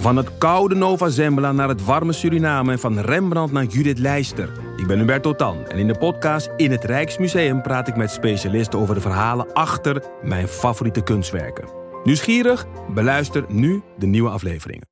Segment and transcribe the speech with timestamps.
[0.00, 4.52] Van het koude Nova Zembla naar het warme Suriname en van Rembrandt naar Judith Leister.
[4.76, 8.78] Ik ben Hubert Totan en in de podcast In het Rijksmuseum praat ik met specialisten
[8.78, 11.68] over de verhalen achter mijn favoriete kunstwerken.
[12.04, 12.66] Nieuwsgierig?
[12.94, 14.86] Beluister nu de nieuwe afleveringen.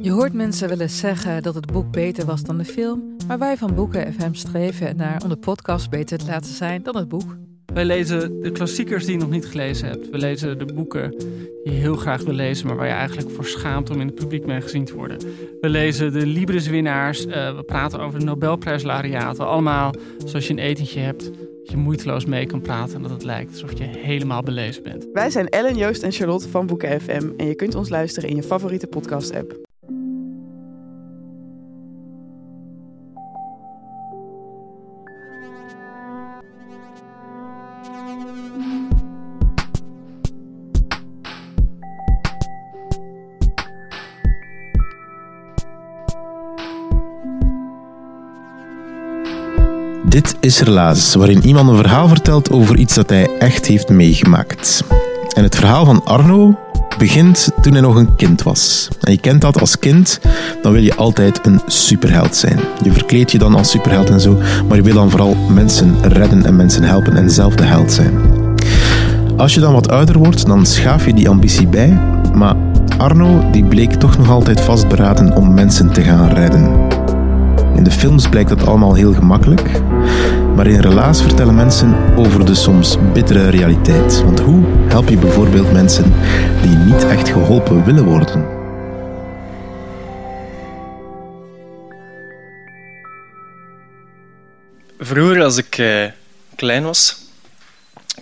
[0.00, 3.56] Je hoort mensen willen zeggen dat het boek beter was dan de film, maar wij
[3.56, 7.36] van Boeken FM streven naar om de podcast beter te laten zijn dan het boek.
[7.74, 10.10] Wij lezen de klassiekers die je nog niet gelezen hebt.
[10.10, 13.44] We lezen de boeken die je heel graag wil lezen, maar waar je eigenlijk voor
[13.44, 15.18] schaamt om in het publiek mee gezien te worden.
[15.60, 17.26] We lezen de Libris-winnaars.
[17.26, 19.46] Uh, we praten over de Nobelprijslariaten.
[19.46, 21.24] Allemaal zoals je een etentje hebt.
[21.24, 25.06] Dat je moeiteloos mee kan praten en dat het lijkt alsof je helemaal belezen bent.
[25.12, 27.28] Wij zijn Ellen, Joost en Charlotte van Boeken FM.
[27.36, 29.71] En je kunt ons luisteren in je favoriete podcast-app.
[50.12, 54.84] Dit is Relaas, waarin iemand een verhaal vertelt over iets dat hij echt heeft meegemaakt.
[55.34, 56.58] En het verhaal van Arno
[56.98, 58.88] begint toen hij nog een kind was.
[59.00, 60.20] En je kent dat als kind,
[60.62, 62.58] dan wil je altijd een superheld zijn.
[62.82, 66.46] Je verkleed je dan als superheld en zo, maar je wil dan vooral mensen redden
[66.46, 68.18] en mensen helpen en zelf de held zijn.
[69.36, 72.00] Als je dan wat ouder wordt, dan schaaf je die ambitie bij,
[72.34, 72.56] maar
[72.98, 76.90] Arno die bleek toch nog altijd vastberaden om mensen te gaan redden.
[77.74, 79.70] In de films blijkt dat allemaal heel gemakkelijk,
[80.54, 84.22] maar in relaas vertellen mensen over de soms bittere realiteit.
[84.22, 86.12] Want hoe help je bijvoorbeeld mensen
[86.62, 88.60] die niet echt geholpen willen worden?
[94.98, 96.04] Vroeger, als ik eh,
[96.56, 97.16] klein was,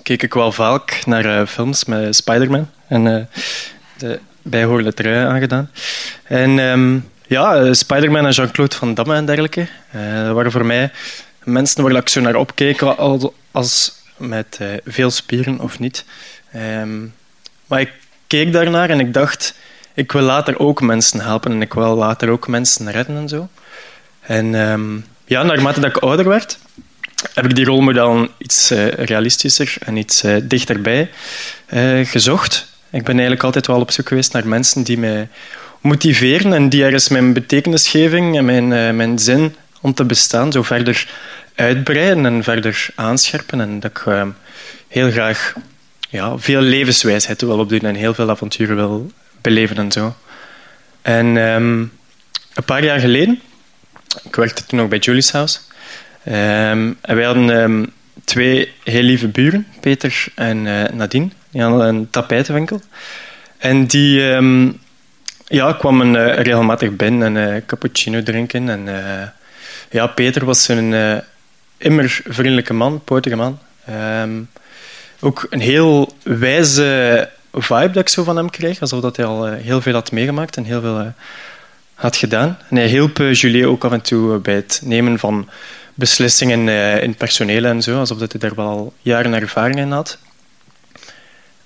[0.02, 3.16] keek ik wel vaak naar uh, films met Spider-Man en uh,
[3.96, 5.70] de bijhorende trui aangedaan.
[6.24, 9.66] En um, ja, eh, Spider-Man en Jean-Claude Van Damme en dergelijke.
[10.32, 10.90] Waren voor mij
[11.50, 12.82] mensen waar ik zo naar opkeek,
[13.50, 16.04] als met uh, veel spieren of niet.
[16.56, 17.14] Um,
[17.66, 17.92] maar ik
[18.26, 19.54] keek daarnaar en ik dacht,
[19.94, 23.48] ik wil later ook mensen helpen en ik wil later ook mensen redden en zo.
[24.20, 26.58] En um, ja, naarmate dat ik ouder werd,
[27.34, 31.10] heb ik die rolmodel iets uh, realistischer en iets dichterbij
[32.04, 32.68] gezocht.
[32.90, 35.28] Ik ben eigenlijk altijd wel op zoek geweest naar mensen die mij
[35.80, 40.62] motiveren en die ergens mijn betekenisgeving en mijn, uh, mijn zin om te bestaan zo
[40.62, 41.08] verder
[41.60, 43.60] uitbreiden en verder aanscherpen.
[43.60, 44.26] En dat ik uh,
[44.88, 45.54] heel graag
[46.08, 49.10] ja, veel levenswijsheid wil opdoen en heel veel avonturen wil
[49.40, 50.14] beleven en zo.
[51.02, 51.92] En um,
[52.54, 53.40] een paar jaar geleden,
[54.22, 55.58] ik werkte toen nog bij Julie's House,
[56.26, 57.92] um, en wij hadden
[58.24, 61.28] twee heel lieve buren, Peter en uh, Nadine.
[61.50, 62.80] Die hadden een tapijtenwinkel.
[63.58, 64.20] En die
[65.46, 68.68] ja, ik kwam een, uh, regelmatig binnen en uh, cappuccino drinken.
[68.68, 68.88] En,
[69.90, 71.22] ja, Peter was een
[71.80, 73.58] immer vriendelijke man, potige man.
[74.22, 74.48] Um,
[75.20, 78.80] ook een heel wijze vibe dat ik zo van hem kreeg.
[78.80, 81.12] Alsof dat hij al heel veel had meegemaakt en heel veel
[81.94, 82.58] had gedaan.
[82.68, 85.48] En hij hielp Julie ook af en toe bij het nemen van
[85.94, 86.68] beslissingen
[87.02, 87.98] in personeel en zo.
[87.98, 90.18] Alsof dat hij daar wel jaren ervaring in had.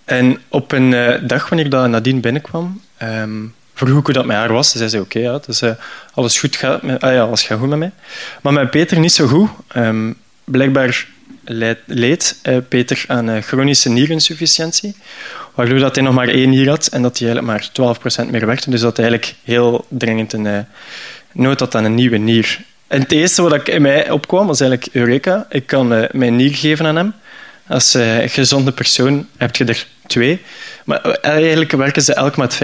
[0.05, 0.91] En op een
[1.27, 2.81] dag wanneer dat Nadine binnenkwam...
[3.03, 4.71] Um, vroeg hoe dat met haar was.
[4.71, 5.71] Ze zei oké, ja, dus, uh,
[6.15, 7.91] alles, goed gaat met, ah, ja, alles gaat goed met mij.
[8.43, 9.51] Maar met Peter niet zo goed.
[9.77, 11.07] Um, blijkbaar
[11.87, 14.97] leed, uh, Peter aan uh, chronische nierinsufficiëntie,
[15.55, 17.97] waardoor dat hij nog maar één nier had en dat hij eigenlijk maar
[18.27, 18.71] 12% meer werkte.
[18.71, 20.67] Dus dat hij eigenlijk heel dringend een
[21.33, 22.59] nood had aan een nieuwe nier.
[22.87, 25.47] En het eerste wat in mij opkwam was eigenlijk Eureka.
[25.51, 27.15] Ik kan mijn nier geven aan hem.
[27.69, 30.41] Als gezonde persoon heb je er twee.
[30.85, 32.61] Maar eigenlijk werken ze elk met 50%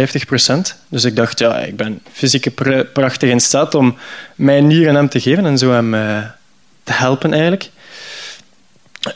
[0.88, 2.54] Dus ik dacht, ja, ik ben fysiek
[2.92, 3.96] prachtig in staat om
[4.34, 6.18] mijn nier aan hem te geven en zo hem uh,
[6.84, 7.70] te helpen eigenlijk.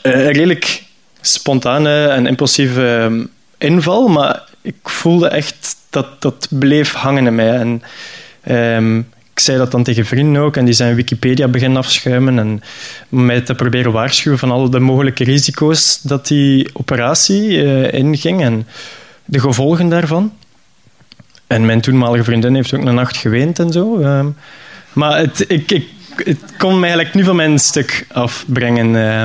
[0.03, 0.83] Uh, redelijk
[1.21, 3.23] spontane en impulsieve uh,
[3.57, 7.59] inval, maar ik voelde echt dat dat bleef hangen in mij.
[7.59, 7.83] En,
[8.55, 12.61] um, ik zei dat dan tegen vrienden ook en die zijn Wikipedia beginnen afschuimen en
[13.09, 18.67] mij te proberen waarschuwen van al de mogelijke risico's dat die operatie uh, inging en
[19.25, 20.33] de gevolgen daarvan.
[21.47, 23.99] En mijn toenmalige vriendin heeft ook een nacht geweend en zo.
[23.99, 24.25] Uh,
[24.93, 28.87] maar het, ik, ik, het kon me eigenlijk nu van mijn stuk afbrengen.
[28.87, 29.23] Uh,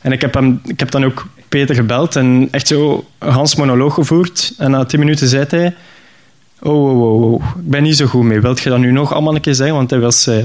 [0.00, 3.54] en ik heb, hem, ik heb dan ook Peter gebeld en echt zo een Hans
[3.54, 4.54] monoloog gevoerd.
[4.58, 5.74] En na tien minuten zei hij
[6.60, 8.40] Oh, oh, oh, oh, ik ben niet zo goed mee.
[8.40, 9.76] Wilt je dat nu nog allemaal een keer zeggen?
[9.76, 10.36] Want hij was uh,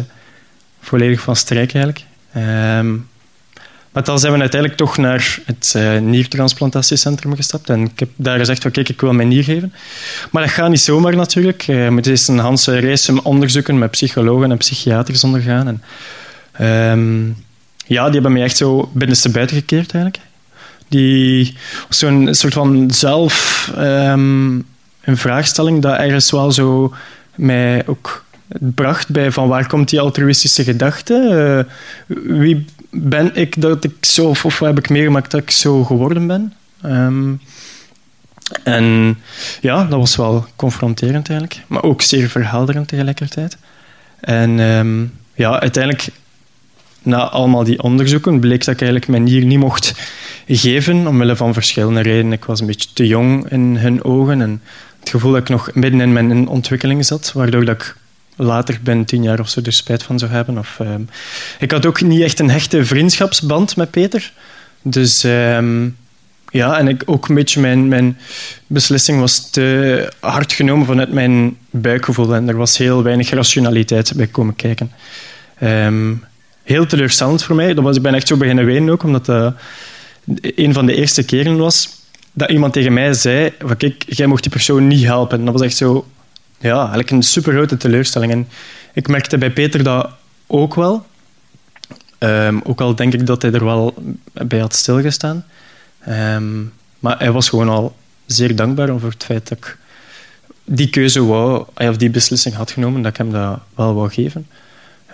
[0.82, 2.06] volledig van strijk eigenlijk.
[2.36, 3.08] Um,
[3.92, 7.70] Maar dan zijn we uiteindelijk toch naar het uh, niertransplantatiecentrum gestapt.
[7.70, 9.74] En ik heb daar gezegd, kijk, ik wil mijn nier geven.
[10.32, 11.62] Maar dat gaat niet zomaar natuurlijk.
[11.62, 15.68] Je moet eerst een Hanse reis onderzoeken met psychologen en psychiaters ondergaan.
[15.68, 15.82] En,
[16.92, 17.38] um,
[17.86, 20.24] ja, die hebben mij echt zo binnenste buiten gekeerd eigenlijk.
[20.88, 21.56] Die
[21.90, 24.66] zo'n soort van zelf um,
[25.02, 26.94] een vraagstelling dat ergens wel zo
[27.36, 28.26] mij ook
[28.60, 31.68] bracht bij van waar komt die altruïstische gedachte?
[32.08, 35.84] Uh, wie ben ik dat ik zo, of, of heb ik meegemaakt dat ik zo
[35.84, 36.54] geworden ben?
[36.86, 37.42] Um,
[38.64, 39.18] en
[39.62, 43.58] ja, dat was wel confronterend eigenlijk, maar ook zeer verhelderend tegelijkertijd.
[44.20, 46.08] En um, ja, uiteindelijk,
[47.02, 49.94] na allemaal die onderzoeken, bleek dat ik eigenlijk mijn nier niet mocht
[50.48, 52.32] geven, omwille van verschillende redenen.
[52.32, 54.62] Ik was een beetje te jong in hun ogen en
[55.10, 57.96] gevoel dat ik nog midden in mijn ontwikkeling zat, waardoor dat ik
[58.36, 60.58] later binnen tien jaar of zo er spijt van zou hebben.
[60.58, 61.10] Of, um,
[61.60, 64.32] ik had ook niet echt een hechte vriendschapsband met Peter.
[64.82, 65.98] Dus um,
[66.50, 68.18] ja, en ik, ook een beetje mijn, mijn
[68.68, 72.36] beslissing was te hard genomen vanuit mijn buikgevoel.
[72.36, 74.92] En er was heel weinig rationaliteit bij komen kijken.
[75.64, 76.24] Um,
[76.64, 77.74] heel teleurstellend voor mij.
[77.74, 79.54] Dat was, ik ben echt zo beginnen wenen ook, omdat dat
[80.42, 81.99] een van de eerste keren was
[82.40, 85.46] dat iemand tegen mij zei: van, Kijk, jij mocht die persoon niet helpen.
[85.46, 86.08] Dat was echt zo
[86.60, 88.32] ja, eigenlijk een super grote teleurstelling.
[88.32, 88.48] En
[88.94, 90.10] ik merkte bij Peter dat
[90.48, 91.06] ook wel.
[92.20, 93.94] Um, ook al denk ik dat hij er wel
[94.34, 95.46] bij had stilgestaan.
[96.10, 97.96] Um, maar hij was gewoon al
[98.26, 99.78] zeer dankbaar over het feit dat ik
[100.64, 104.48] die keuze wou, of die beslissing had genomen, dat ik hem dat wel wou geven.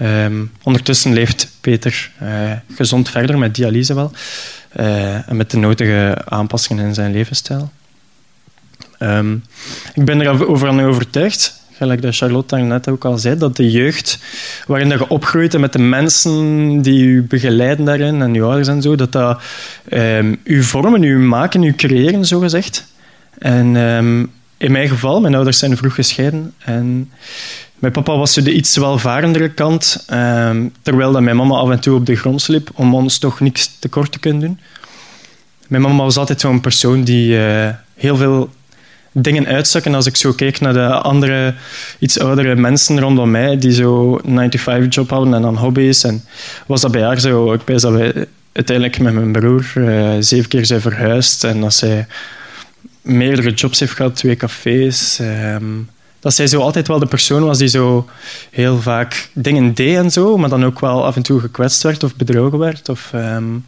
[0.01, 4.11] Um, ondertussen leeft Peter uh, gezond verder met dialyse wel.
[4.79, 7.71] Uh, en met de nodige aanpassingen in zijn levensstijl.
[8.99, 9.43] Um,
[9.93, 14.19] ik ben erover aan overtuigd, gelijk dat Charlotte net ook al zei, dat de jeugd,
[14.67, 18.95] waarin je opgroeit met de mensen die je begeleiden daarin en je ouders en zo,
[18.95, 19.41] dat dat
[19.89, 22.85] um, vormen, u maken, u creëren, zo gezegd.
[23.37, 27.11] En um, in mijn geval, mijn ouders zijn vroeg gescheiden en
[27.79, 31.95] mijn papa was de iets welvarendere kant, um, terwijl dat mijn mama af en toe
[31.95, 34.59] op de grond sliep om ons toch niks tekort te kunnen doen.
[35.67, 38.49] Mijn mama was altijd zo'n persoon die uh, heel veel
[39.11, 41.53] dingen uitzakken als ik zo kijk naar de andere,
[41.99, 46.03] iets oudere mensen rondom mij die zo 9-to-5-job hadden en dan hobby's.
[46.03, 46.23] En
[46.65, 47.53] was dat bij haar zo?
[47.53, 51.73] Ik weet dat wij uiteindelijk met mijn broer uh, zeven keer zijn verhuisd en dat
[51.73, 52.07] zij
[53.01, 55.19] meerdere jobs heeft gehad, twee cafés.
[55.21, 55.89] Um,
[56.25, 58.09] dat zij zo altijd wel de persoon was die zo
[58.51, 62.03] heel vaak dingen deed en zo, maar dan ook wel af en toe gekwetst werd
[62.03, 62.89] of bedrogen werd.
[62.89, 63.65] Of, um,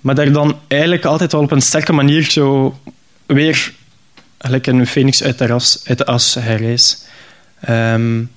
[0.00, 2.78] maar daar dan eigenlijk altijd wel op een sterke manier zo
[3.26, 3.72] weer
[4.38, 7.04] gelijk een phoenix uit de, ras, uit de as herrees.
[7.68, 8.30] Um,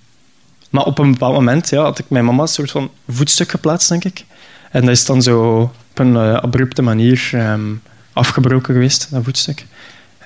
[0.69, 3.89] maar op een bepaald moment ja, had ik mijn mama een soort van voetstuk geplaatst,
[3.89, 4.25] denk ik.
[4.71, 5.59] En dat is dan zo
[5.89, 7.81] op een uh, abrupte manier um,
[8.13, 9.65] afgebroken geweest, dat voetstuk.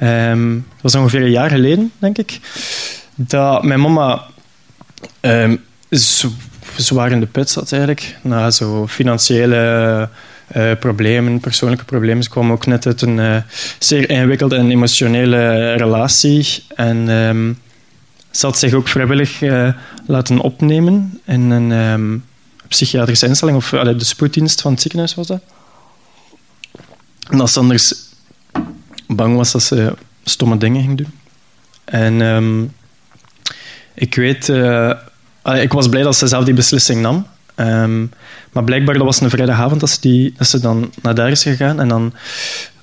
[0.02, 2.40] Um, dat was ongeveer een jaar geleden, denk ik,
[3.16, 4.26] dat mijn mama
[6.76, 8.18] zwaar in de put zat eigenlijk.
[8.22, 10.10] Na zo financiële
[10.56, 12.24] uh, problemen, persoonlijke problemen.
[12.24, 13.38] Ze kwam ook net uit een uh,
[13.80, 16.64] zeer ingewikkelde en emotionele relatie.
[16.76, 17.60] En um,
[18.32, 19.74] ze had zich ook vrijwillig uh,
[20.08, 22.26] laten opnemen in een um,
[22.68, 25.42] psychiatrische instelling, of de spoeddienst van het ziekenhuis was dat.
[27.30, 27.94] En ze anders
[29.16, 29.94] bang was dat ze
[30.24, 31.14] stomme dingen ging doen.
[31.84, 32.72] En um,
[33.94, 34.50] ik weet,
[35.62, 37.26] ik was blij dat ze zelf die beslissing nam.
[37.56, 38.12] Um,
[38.52, 41.44] maar blijkbaar, dat was een vrijdagavond dat ze, die, dat ze dan naar daar is
[41.44, 41.80] gegaan.
[41.80, 42.14] En dan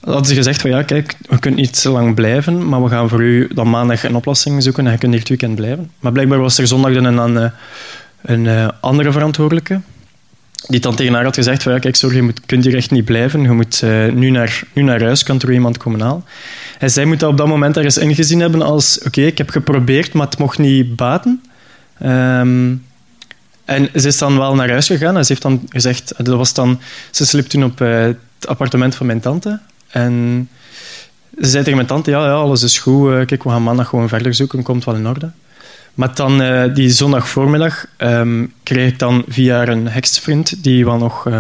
[0.01, 3.09] hadden ze gezegd van ja, kijk, we kunnen niet zo lang blijven, maar we gaan
[3.09, 5.91] voor u dan maandag een oplossing zoeken en je kunt hier het weekend blijven.
[6.01, 7.53] Maar blijkbaar was er zondag dan een, een,
[8.23, 9.81] een eh, andere verantwoordelijke
[10.69, 12.91] die dan tegen haar had gezegd van ja, kijk, sorry, je moet, kunt hier echt
[12.91, 13.43] niet blijven.
[13.43, 16.25] Je moet uh, nu, naar, nu naar huis, kan er iemand komen halen.
[16.79, 20.13] En zij moet dat op dat moment ergens ingezien hebben als oké, ik heb geprobeerd,
[20.13, 21.43] maar het mocht niet baten.
[22.03, 22.83] Um,
[23.65, 26.15] en ze is dan wel naar huis gegaan ze heeft dan gezegd...
[26.17, 29.61] Dat was dan, ze sliep toen op eh, het appartement van mijn tante.
[29.89, 30.49] En
[31.41, 33.13] ze zei tegen mijn tante, ja, ja alles is goed.
[33.13, 35.31] Eh, kijk, we gaan maandag gewoon verder zoeken, komt wel in orde.
[36.01, 40.99] Maar dan, uh, die zondag voormiddag, um, kreeg ik dan via een heksvriend, die wel
[40.99, 41.39] nog uh,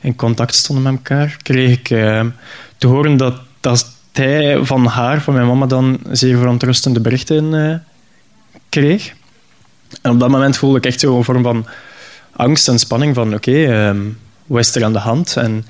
[0.00, 2.24] in contact stonden met elkaar, kreeg ik uh,
[2.78, 7.84] te horen dat, dat hij van haar, van mijn mama, dan zeer verontrustende berichten
[8.68, 9.12] kreeg.
[10.02, 11.66] En op dat moment voelde ik echt zo een vorm van
[12.32, 15.36] angst en spanning van oké, um, wat is er aan de hand?
[15.36, 15.64] En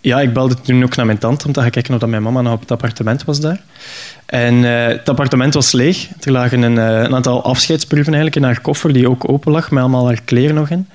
[0.00, 2.40] ja, ik belde toen ook naar mijn tante om te gaan kijken of mijn mama
[2.40, 3.62] nog op het appartement was daar.
[4.30, 6.08] En uh, het appartement was leeg.
[6.20, 9.70] Er lagen een, uh, een, aantal afscheidsbrieven eigenlijk in haar koffer, die ook open lag,
[9.70, 10.88] met allemaal haar kleren nog in.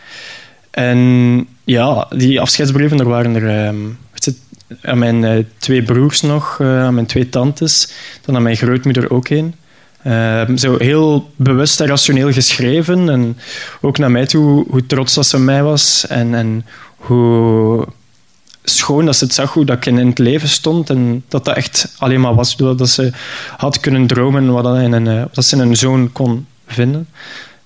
[0.72, 3.74] En ja, die afscheidsbrieven, er waren er...
[4.12, 4.46] het zit-
[4.82, 7.92] aan mijn eh, twee broers nog, eh, aan mijn twee tantes,
[8.26, 9.56] dan aan mijn grootmoeder ook een.
[10.04, 13.10] Ehm, zo heel bewust en rationeel geschreven.
[13.10, 13.38] En
[13.82, 16.08] ook naar mij toe, hoe trots dat ze mij was.
[16.08, 16.66] En, en
[16.96, 17.88] hoe
[18.66, 20.90] schoon dat ze het zag, hoe dat ik in het leven stond.
[20.90, 23.12] En dat dat echt alleen maar was doordat ze
[23.58, 27.08] had kunnen dromen wat, dat in een, eh, wat ze een zoon kon vinden.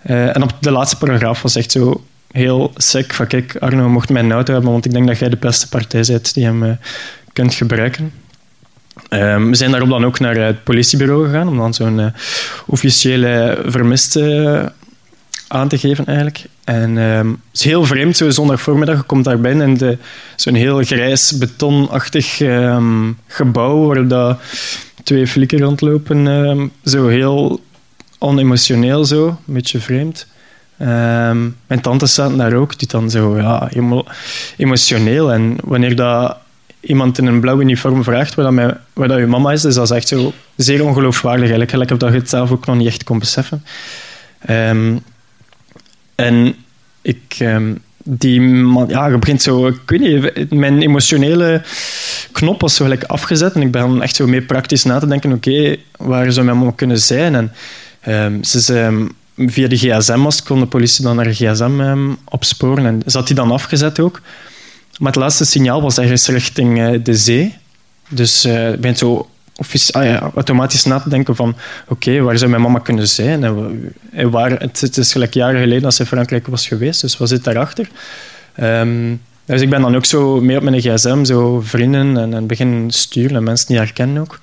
[0.02, 4.10] Eh, en op de laatste paragraaf was echt zo heel sick van kijk, Arno mocht
[4.10, 6.72] mijn auto hebben, want ik denk dat jij de beste partij bent die hem eh,
[7.34, 8.12] kunt gebruiken.
[9.10, 12.06] Ehm, we zijn daarop dan ook naar het politiebureau gegaan om dan zo'n eh,
[12.66, 14.74] officiële vermiste
[15.52, 16.44] aan te geven eigenlijk.
[16.64, 19.98] En ehm, het is heel vreemd, zo zondag voormiddag, je komt daar binnen in de-
[20.36, 24.40] zo'n heel grijs, betonachtig ehm, gebouw waar dat
[25.04, 26.28] twee flikken rondlopen.
[26.28, 27.62] ehm, zo heel
[28.18, 30.28] onemotioneel zo, een beetje vreemd.
[31.68, 34.06] Mijn tante zaten daar ook, die dan zo ja, emo-
[34.58, 35.32] emotioneel.
[35.34, 36.38] En wanneer dat
[36.80, 39.76] iemand in een blauw uniform vraagt waar, dat mijn, waar dat je mama is, is
[39.76, 41.92] dat echt zo zeer ongeloofwaardig eigenlijk.
[41.92, 43.64] Of dat je het zelf ook nog niet echt kon beseffen.
[46.20, 46.56] En
[47.02, 47.74] ik, ehm,
[48.04, 51.62] die man, ja, je begint zo, ik weet niet, mijn emotionele
[52.32, 55.34] knop was zo gelijk afgezet en ik ben echt zo mee praktisch na te denken,
[55.34, 57.36] oké, waar zou mijn mama kunnen zijn?
[57.36, 57.52] En
[58.00, 63.28] ehm, ze ehm, via de gsm-mast kon de politie dan haar gsm opsporen en zat
[63.28, 64.22] die dan afgezet ook.
[64.98, 67.56] Maar het laatste signaal was ergens richting eh, de zee.
[68.10, 69.30] Dus eh ik ben zo
[69.92, 71.56] ah ja, automatisch na te denken van
[71.88, 73.44] oké, waar zou mijn mama kunnen zijn?
[73.44, 73.70] En, wa-
[74.12, 77.30] en waar, het, is gelijk jaren geleden dat ze in Frankrijk was geweest, dus wat
[77.30, 77.90] zit daarachter?
[78.56, 82.48] Ehm, dus ik ben dan ook zo mee op mijn gsm, zo vrienden en, en
[82.48, 84.40] beginnen sturen en mensen die haar kennen ook.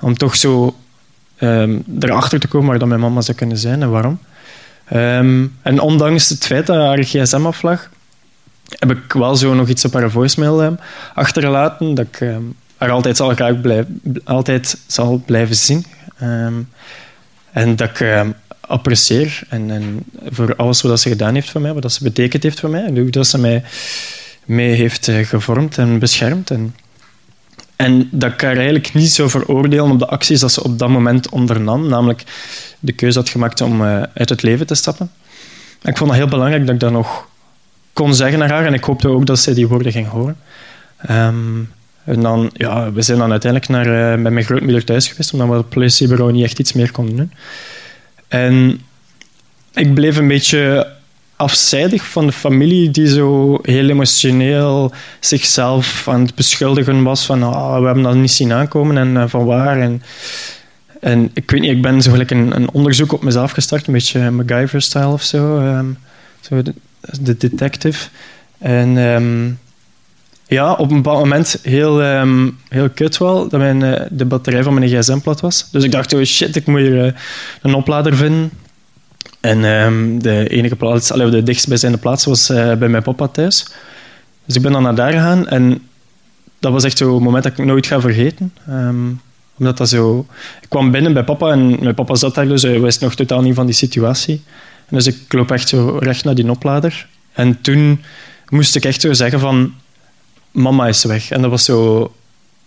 [0.00, 0.76] Om toch zo
[1.36, 4.18] ehm, erachter te komen waar mijn mama zou kunnen zijn en waarom.
[4.84, 7.90] Ehm, en ondanks het feit dat haar gsm aflag,
[8.78, 10.76] heb ik wel zo nog iets op haar voicemail
[11.14, 12.20] achtergelaten dat ik
[12.76, 13.54] haar altijd zal, graag
[14.24, 15.84] altijd zal blijven zien.
[16.18, 16.54] Ehm,
[17.52, 18.30] en dat ik ehm,
[18.60, 22.60] apprecieer en, en voor alles wat ze gedaan heeft voor mij, wat ze betekend heeft
[22.60, 23.64] voor mij en hoe dat ze mij
[24.44, 26.50] mee heeft eh, gevormd en beschermd.
[26.50, 26.74] En,
[27.76, 30.88] en dat ik haar eigenlijk niet zou veroordelen op de acties dat ze op dat
[30.88, 32.24] moment ondernam, namelijk
[32.78, 35.10] de keuze had gemaakt om eh, uit het leven te stappen.
[35.82, 37.28] En ik vond het heel belangrijk dat ik dat nog
[37.92, 40.36] kon zeggen naar haar en ik hoopte ook dat zij die woorden ging horen.
[40.96, 41.60] Ehm,
[42.06, 45.48] en dan, ja, we zijn dan uiteindelijk naar, eh, bij mijn grootmoeder thuis geweest, omdat
[45.48, 47.32] we op het politiebureau niet echt iets meer konden doen.
[48.28, 48.80] En
[49.74, 50.92] ik bleef een beetje
[51.36, 57.78] afzijdig van de familie die zo heel emotioneel zichzelf aan het beschuldigen was van ah,
[57.78, 59.80] we hebben dat niet zien aankomen en eh, van waar.
[59.80, 60.02] En,
[61.00, 63.92] en ik weet niet, ik ben zo gelijk een, een onderzoek op mezelf gestart, een
[63.92, 65.58] beetje MacGyver-style of zo.
[65.58, 65.86] ehm,
[66.40, 66.74] zo de,
[67.20, 68.08] de detective.
[68.58, 69.50] En ehm,
[70.46, 74.62] ja, op een bepaald moment heel, ehm, heel kut wel, dat mijn, eh, de batterij
[74.62, 75.68] van mijn gsm plat was.
[75.70, 77.12] Dus ik dacht, oh shit, ik moet hier eh,
[77.62, 78.50] een oplader vinden.
[79.40, 83.66] En ehm, de enige plaats, allee, de dichtstbijzijnde plaats was eh, bij mijn papa thuis.
[84.44, 85.82] Dus ik ben dan naar daar gegaan en
[86.58, 88.52] dat was echt zo'n moment dat ik nooit ga vergeten.
[88.66, 89.06] Ehm,
[89.58, 90.26] omdat dat zo...
[90.60, 93.42] Ik kwam binnen bij papa en mijn papa zat daar, dus hij wist nog totaal
[93.42, 94.42] niet van die situatie.
[94.88, 97.06] Dus ik loop echt zo recht naar die oplader.
[97.32, 98.02] En toen
[98.48, 99.74] moest ik echt zo zeggen van...
[100.56, 101.30] Mama is weg.
[101.30, 102.12] En dat was zo...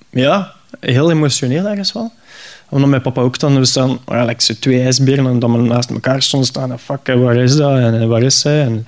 [0.10, 2.12] Ja, heel emotioneel ergens wel.
[2.70, 3.60] Omdat mijn papa ook dan...
[3.60, 6.72] We staan ja, like zo twee ijsberen en dan naast elkaar stonden staan.
[6.72, 7.78] En fuck, waar is dat?
[7.78, 8.62] En, waar is zij?
[8.62, 8.88] En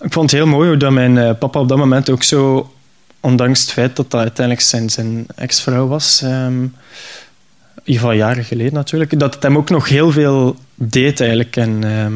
[0.00, 2.72] ik vond het heel mooi hoe dat mijn eh, papa op dat moment ook zo...
[3.20, 6.22] Ondanks het feit dat dat uiteindelijk zijn, ex-vrouw was...
[6.22, 6.72] ehm, in
[7.84, 11.56] ieder geval jaren geleden natuurlijk, dat het hem ook nog heel veel deed eigenlijk.
[11.56, 12.14] En ehm,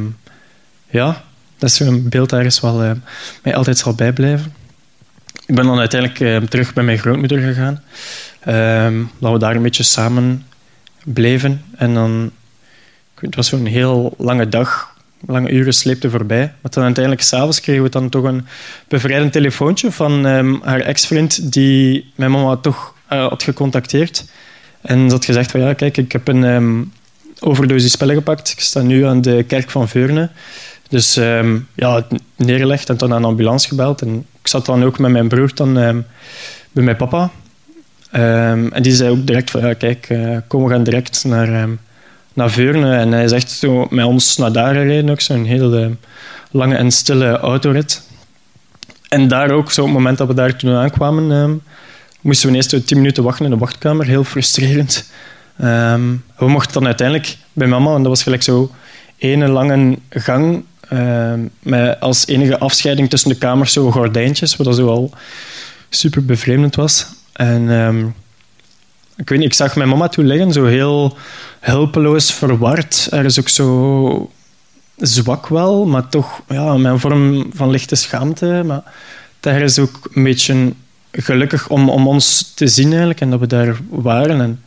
[0.91, 1.25] ja,
[1.59, 2.91] dat is zo'n beeld ergens wel eh,
[3.43, 4.53] mij altijd zal bijblijven.
[5.49, 7.83] Ik ben dan uiteindelijk eh, terug bij mijn grootmoeder gegaan.
[8.40, 10.47] Ehm, dat we daar een beetje samen
[11.05, 11.64] bleven.
[11.76, 12.31] En dan,
[13.14, 16.52] het was zo'n heel lange dag, lange uren sleepte voorbij.
[16.61, 18.47] Maar dan uiteindelijk s'avonds kregen we dan toch een
[18.88, 24.25] bevrijdend telefoontje van ehm, haar ex-vriend die mijn mama toch eh, had gecontacteerd.
[24.81, 26.83] En had gezegd van ja, kijk, ik heb een ehm,
[27.40, 28.50] overdosis spellen gepakt.
[28.50, 30.31] Ik sta nu aan de kerk van Veurne.
[30.88, 34.02] Dus ehm, ja, neergelegd en dan aan de ambulance gebeld.
[34.02, 36.00] En ik zat dan ook met mijn broer dan, ehm,
[36.73, 37.31] bij mijn papa.
[38.11, 41.52] Ehm, en die zei ook direct van ja, kijk, eh, kom, we gaan direct naar,
[41.55, 41.71] ehm,
[42.33, 42.97] naar Veurne.
[42.97, 45.93] En hij echt zo met ons naar daar gereden, ook zo'n heel ehm,
[46.50, 48.02] lange en stille autorit.
[49.09, 51.55] En daar ook, zo op het moment dat we daar toen aankwamen, ehm,
[52.21, 54.07] moesten we eerst tien minuten wachten in de wachtkamer.
[54.07, 55.11] Heel frustrerend.
[56.37, 58.71] We mochten dan uiteindelijk bij mama, en dat was gelijk zo
[59.19, 64.88] ene lange gang Ehm, met als enige afscheiding tussen de kamers zo gordijntjes, wat zo
[64.88, 65.11] al
[65.88, 67.07] super bevreemdend was.
[67.33, 68.07] En ehm,
[69.16, 71.16] ik weet niet, ik zag mijn mama toen liggen, zo heel
[71.61, 73.09] hulpeloos, verward.
[73.11, 74.30] Er is ook zo
[74.97, 78.62] zwak wel, maar toch ja, met een vorm van lichte schaamte.
[78.66, 78.83] Maar
[79.40, 80.73] daar is ook een beetje
[81.12, 84.40] gelukkig om, om ons te zien eigenlijk en dat we daar waren.
[84.40, 84.62] En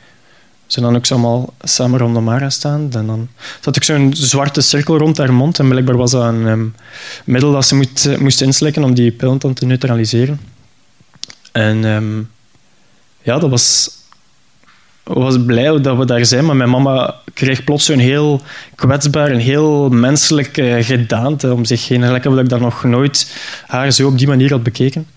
[0.72, 2.88] ze dan ook zo allemaal samen rond de Mara staan.
[2.92, 3.28] En dan
[3.60, 5.60] zat ik zo'n zwarte cirkel rond haar mond.
[5.60, 6.76] En blijkbaar was dat een um,
[7.26, 10.40] middel dat ze moest inslikken om die pil te neutraliseren.
[11.52, 12.30] En um,
[13.22, 13.90] ja, dat was,
[15.04, 16.46] was blij dat we daar zijn.
[16.46, 18.42] Maar mijn mama kreeg plots zo'n heel
[18.76, 22.12] kwetsbaar en heel menselijk uh, gedaante om zich heen.
[22.12, 23.36] Lekker dat ik dat nog nooit
[23.68, 25.08] haar zo op die manier had bekeken.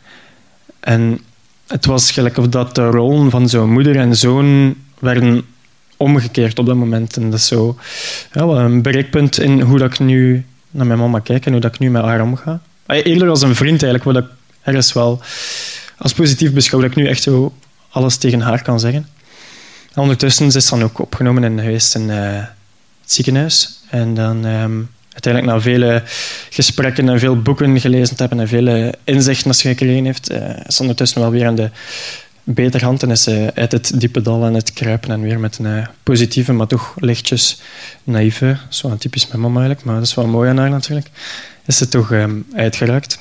[0.80, 1.20] En
[1.66, 5.44] het was gelijk of dat de rollen van zo'n moeder en zoon werden
[5.96, 7.16] omgekeerd op dat moment.
[7.16, 7.78] En dat is zo
[8.32, 11.74] ja, een bereikpunt in hoe dat ik nu naar mijn mama kijk en hoe dat
[11.74, 12.60] ik nu met haar omga.
[12.86, 14.30] Eerder als een vriend eigenlijk, wat ik
[14.62, 15.20] ergens wel
[15.96, 17.52] als positief beschouw, dat ik nu echt zo
[17.90, 19.08] alles tegen haar kan zeggen.
[19.92, 22.16] En ondertussen is ze dan ook opgenomen in huis in uh,
[23.00, 23.80] het ziekenhuis.
[23.90, 26.02] En dan um, uiteindelijk na vele
[26.50, 31.20] gesprekken en veel boeken gelezen te hebben en vele inzichten gekregen heeft, uh, is ondertussen
[31.20, 31.70] wel weer aan de
[32.44, 35.86] beter en ze uit het diepe dal aan het kruipen en weer met een uh,
[36.02, 37.60] positieve, maar toch lichtjes
[38.04, 41.10] naïeve, zo typisch mijn mama eigenlijk, maar dat is wel mooi aan haar natuurlijk,
[41.66, 43.18] is ze toch um, uitgeraakt.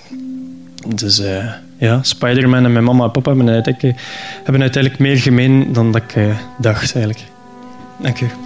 [0.95, 3.99] Dus uh, ja, Spider-Man en mijn mama en papa hebben uiteindelijk,
[4.43, 7.25] hebben uiteindelijk meer gemeen dan dat ik dacht eigenlijk.
[7.99, 8.42] Dank u.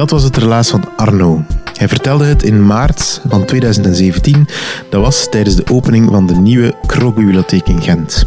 [0.00, 1.44] Dat was het relaas van Arno.
[1.74, 4.48] Hij vertelde het in maart van 2017.
[4.90, 8.24] Dat was tijdens de opening van de nieuwe Krogbibliotheek in Gent.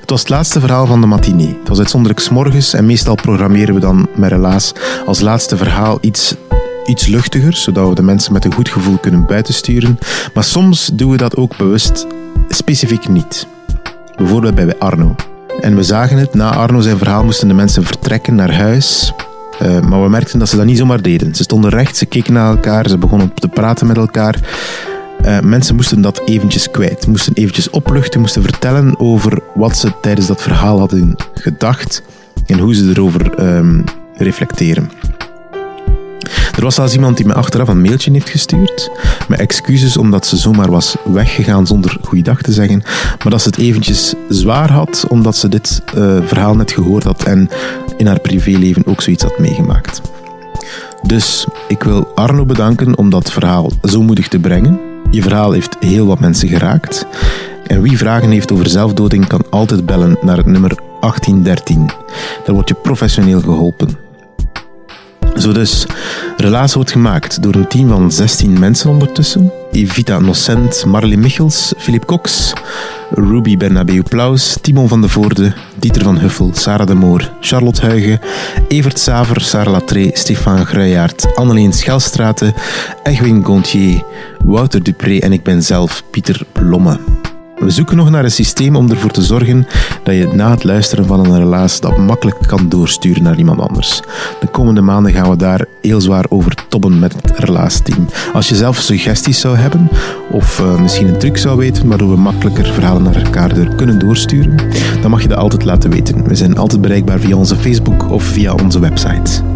[0.00, 1.56] Het was het laatste verhaal van de matinee.
[1.58, 4.72] Het was uitzonderlijk morgens en meestal programmeren we dan met relaas
[5.06, 6.34] als laatste verhaal iets,
[6.86, 9.98] iets luchtiger, zodat we de mensen met een goed gevoel kunnen buitensturen.
[10.34, 12.06] Maar soms doen we dat ook bewust
[12.48, 13.46] specifiek niet.
[14.16, 15.14] Bijvoorbeeld bij Arno.
[15.60, 19.12] En we zagen het, na Arno zijn verhaal moesten de mensen vertrekken naar huis.
[19.62, 21.34] Uh, maar we merkten dat ze dat niet zomaar deden.
[21.34, 24.40] Ze stonden recht, ze keken naar elkaar, ze begonnen te praten met elkaar.
[25.24, 30.26] Uh, mensen moesten dat eventjes kwijt, moesten eventjes opluchten, moesten vertellen over wat ze tijdens
[30.26, 32.02] dat verhaal hadden gedacht
[32.46, 34.90] en hoe ze erover um, reflecteren.
[36.56, 38.90] Er was zelfs iemand die me achteraf een mailtje heeft gestuurd
[39.28, 42.82] met excuses omdat ze zomaar was weggegaan zonder goeiedag te zeggen,
[43.22, 47.22] maar dat ze het eventjes zwaar had omdat ze dit uh, verhaal net gehoord had
[47.22, 47.48] en
[47.96, 50.00] in haar privéleven ook zoiets had meegemaakt.
[51.02, 54.80] Dus ik wil Arno bedanken om dat verhaal zo moedig te brengen.
[55.10, 57.06] Je verhaal heeft heel wat mensen geraakt.
[57.66, 61.90] En wie vragen heeft over zelfdoding kan altijd bellen naar het nummer 1813.
[62.44, 64.03] Daar word je professioneel geholpen.
[65.44, 65.86] Zo dus,
[66.36, 69.52] Relaas wordt gemaakt door een team van 16 mensen ondertussen.
[69.72, 72.52] Evita Nocent, Marley Michels, Philip Cox,
[73.10, 78.20] Ruby Bernabeu Plaus, Timon van de Voorde, Dieter van Huffel, Sarah de Moor, Charlotte Huigen,
[78.68, 82.54] Evert Saver, Sarah Latré, Stefan Gruijaert, Anneleen Schelstraten,
[83.02, 84.02] Egwin Gontier,
[84.44, 86.98] Wouter Dupré en ik ben zelf Pieter Blomme.
[87.58, 89.66] We zoeken nog naar een systeem om ervoor te zorgen
[90.02, 94.00] dat je na het luisteren van een relaas dat makkelijk kan doorsturen naar iemand anders.
[94.40, 98.08] De komende maanden gaan we daar heel zwaar over tobben met het relaasteam.
[98.32, 99.88] Als je zelf suggesties zou hebben,
[100.30, 103.98] of uh, misschien een truc zou weten waardoor we makkelijker verhalen naar elkaar door kunnen
[103.98, 104.56] doorsturen,
[105.00, 106.24] dan mag je dat altijd laten weten.
[106.28, 109.53] We zijn altijd bereikbaar via onze Facebook of via onze website.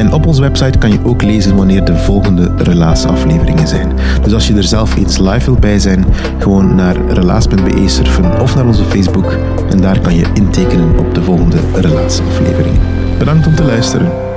[0.00, 3.92] En op onze website kan je ook lezen wanneer de volgende relaasafleveringen zijn.
[4.22, 6.04] Dus als je er zelf eens live wilt bij zijn,
[6.38, 9.36] gewoon naar relaas.be surfen of naar onze Facebook
[9.70, 12.80] en daar kan je intekenen op de volgende relaasafleveringen.
[13.18, 14.29] Bedankt om te luisteren.